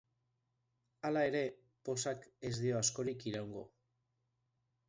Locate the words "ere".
1.31-1.43